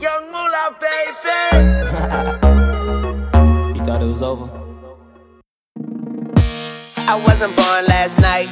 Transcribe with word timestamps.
Young 0.00 0.24
Mula, 0.32 0.76
baby. 0.80 1.12
you 3.78 3.84
thought 3.84 4.00
it 4.02 4.06
was 4.06 4.22
over? 4.22 4.48
I 7.08 7.14
wasn't 7.26 7.54
born 7.56 7.86
last 7.86 8.18
night. 8.20 8.48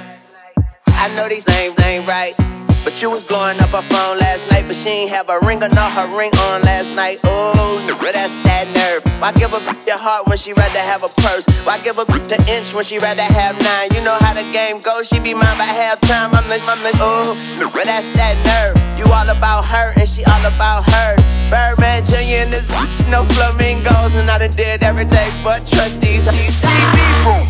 I 0.86 1.08
know 1.16 1.28
these 1.28 1.46
names 1.48 1.78
ain't 1.80 2.06
right. 2.08 2.63
But 2.94 3.02
you 3.02 3.10
was 3.10 3.26
blowing 3.26 3.58
up 3.58 3.74
her 3.74 3.82
phone 3.90 4.22
last 4.22 4.46
night, 4.54 4.70
but 4.70 4.78
she 4.78 5.10
ain't 5.10 5.10
have 5.10 5.26
a 5.26 5.42
ring 5.42 5.58
or 5.58 5.68
not 5.74 5.90
her 5.98 6.06
ring 6.14 6.30
on 6.30 6.62
last 6.62 6.94
night. 6.94 7.18
Ooh, 7.26 7.82
that's 8.14 8.38
that 8.46 8.70
nerve. 8.70 9.02
Why 9.18 9.34
give 9.34 9.50
a 9.50 9.58
bitch 9.66 9.82
your 9.90 9.98
heart 9.98 10.30
when 10.30 10.38
she 10.38 10.54
rather 10.54 10.78
have 10.78 11.02
a 11.02 11.10
purse? 11.18 11.42
Why 11.66 11.74
give 11.82 11.98
a 11.98 12.06
bitch 12.06 12.30
an 12.30 12.38
inch 12.46 12.70
when 12.70 12.86
she 12.86 13.02
rather 13.02 13.26
have 13.26 13.58
nine? 13.58 13.90
You 13.98 14.06
know 14.06 14.14
how 14.22 14.30
the 14.30 14.46
game 14.54 14.78
goes, 14.78 15.10
she 15.10 15.18
be 15.18 15.34
mine 15.34 15.58
by 15.58 15.66
halftime. 15.66 16.38
I'm 16.38 16.46
the, 16.46 16.62
I'm 16.62 16.78
the, 16.86 16.94
ooh, 17.02 17.66
that's 17.82 18.14
that 18.14 18.38
nerve. 18.46 18.78
You 18.94 19.10
all 19.10 19.26
about 19.26 19.66
her 19.74 19.90
and 19.98 20.06
she 20.06 20.22
all 20.30 20.44
about 20.46 20.86
her. 20.86 21.18
Birdman 21.50 22.06
Jr. 22.06 22.46
and 22.46 22.50
this 22.54 22.62
bitch, 22.70 22.94
no 23.10 23.26
flamingos, 23.34 24.14
and 24.14 24.30
I 24.30 24.38
done 24.38 24.54
did 24.54 24.86
everything 24.86 25.34
but 25.42 25.66
trust 25.66 25.98
these. 25.98 26.30
You 26.30 26.46
see 26.46 26.70
me, 26.70 27.02
boom, 27.26 27.42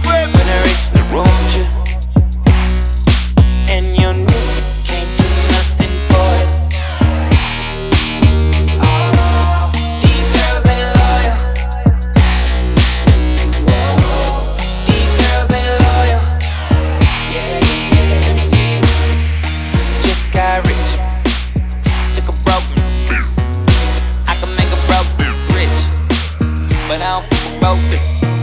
don't 27.77 28.34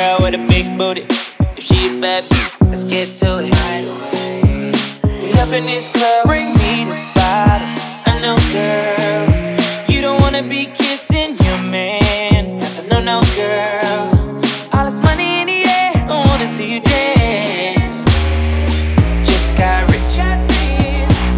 girl 0.00 0.18
with 0.22 0.34
a 0.34 0.42
big 0.48 0.66
booty. 0.78 1.02
If 1.56 1.64
she 1.64 1.78
a 1.88 2.00
bad 2.00 2.24
bitch, 2.24 2.70
let's 2.70 2.84
get 2.84 3.06
to 3.20 3.30
it. 3.44 3.52
Right 3.60 3.86
away. 3.92 4.72
We 5.20 5.28
up 5.40 5.52
in 5.52 5.64
this 5.66 5.88
club, 5.88 6.26
bring 6.26 6.48
me 6.60 6.72
the 6.88 6.96
bottles. 7.14 8.04
I 8.06 8.14
know, 8.24 8.36
girl, 8.56 9.22
you 9.92 10.00
don't 10.00 10.20
wanna 10.22 10.42
be 10.42 10.62
kissing 10.80 11.36
your 11.46 11.60
man. 11.76 12.56
That's 12.56 12.78
a 12.80 12.94
no, 12.94 12.98
no, 13.10 13.16
girl. 13.36 14.02
All 14.72 14.84
this 14.88 15.00
money 15.02 15.42
in 15.42 15.46
the 15.52 15.60
air, 15.78 15.92
I 16.12 16.16
wanna 16.28 16.48
see 16.48 16.68
you 16.74 16.80
dance. 16.80 17.98
Just 19.28 19.48
got 19.60 19.80
rich, 19.92 20.14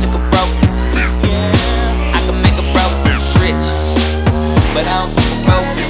took 0.00 0.14
a 0.14 0.22
broke. 0.30 0.54
Yeah, 1.26 2.16
I 2.16 2.20
can 2.26 2.38
make 2.46 2.58
a 2.64 2.66
broke 2.74 2.98
rich, 3.42 3.66
but 4.74 4.84
I 4.86 4.94
don't 5.02 5.46
broke 5.46 5.82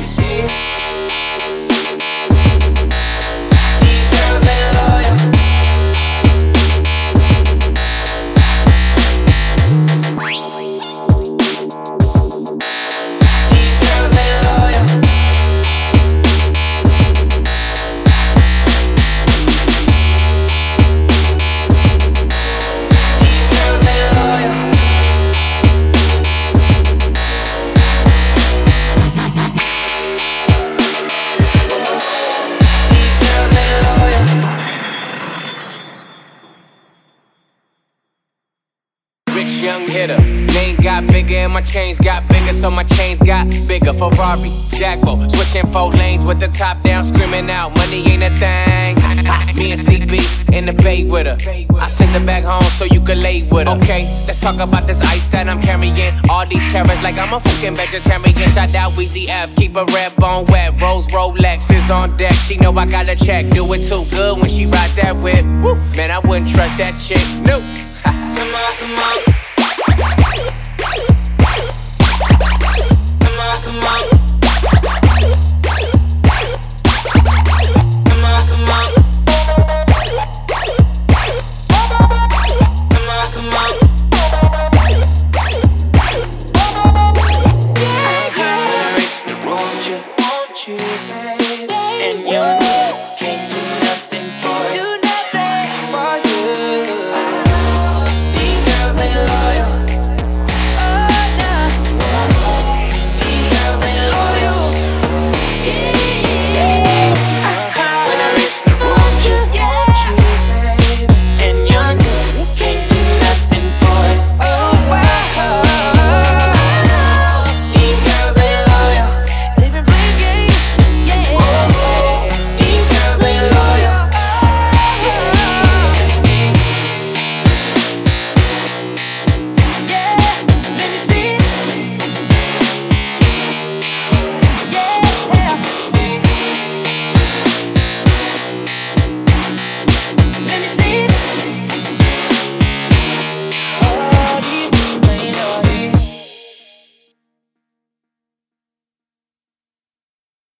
bigger 41.32 41.44
and 41.44 41.52
my 41.52 41.62
chains 41.62 41.98
got 41.98 42.28
bigger, 42.28 42.52
so 42.52 42.70
my 42.70 42.84
chains 42.84 43.20
got 43.20 43.46
bigger. 43.68 43.92
Ferrari, 43.92 44.50
Jacko, 44.76 45.16
switching 45.28 45.66
four 45.72 45.90
lanes 45.90 46.24
with 46.24 46.40
the 46.40 46.48
top 46.48 46.82
down, 46.82 47.04
screaming 47.04 47.50
out, 47.50 47.76
money 47.76 48.06
ain't 48.06 48.22
a 48.22 48.30
thing. 48.36 48.96
Me 49.56 49.72
and 49.72 49.80
CB 49.80 50.52
in 50.52 50.66
the 50.66 50.72
bay 50.72 51.04
with 51.04 51.26
her. 51.26 51.36
I 51.78 51.88
sent 51.88 52.10
her 52.10 52.24
back 52.24 52.44
home 52.44 52.62
so 52.62 52.84
you 52.84 53.00
could 53.00 53.18
lay 53.18 53.42
with 53.50 53.66
her. 53.66 53.76
Okay, 53.76 54.04
let's 54.26 54.40
talk 54.40 54.56
about 54.56 54.86
this 54.86 55.00
ice 55.02 55.26
that 55.28 55.48
I'm 55.48 55.60
carrying. 55.62 56.14
All 56.28 56.46
these 56.46 56.64
carrots 56.66 57.02
like 57.02 57.16
I'm 57.16 57.32
a 57.32 57.40
fucking 57.40 57.76
vegetarian. 57.76 58.50
Shout 58.50 58.74
out 58.74 58.92
Weezy 58.92 59.28
F, 59.28 59.54
keep 59.56 59.76
a 59.76 59.84
red 59.86 60.14
bone 60.16 60.44
wet. 60.48 60.80
Rose 60.80 61.08
Rolex 61.08 61.70
is 61.74 61.90
on 61.90 62.16
deck. 62.16 62.32
She 62.32 62.56
know 62.58 62.72
I 62.76 62.86
got 62.86 63.08
a 63.08 63.16
check. 63.16 63.48
Do 63.50 63.64
it 63.72 63.84
too 63.88 64.04
good 64.10 64.38
when 64.38 64.48
she 64.48 64.66
ride 64.66 64.92
that 64.96 65.16
whip. 65.16 65.44
Woo. 65.62 65.76
Man, 65.96 66.10
I 66.10 66.18
wouldn't 66.18 66.48
trust 66.48 66.78
that 66.78 66.98
chick. 67.00 67.24
No. 67.46 67.60
Come 68.04 68.14
on, 68.14 68.36
come 68.36 68.54
on. 68.54 68.74
Come 68.78 68.98
on, 68.98 69.24
come 69.24 69.36
on. 69.36 69.41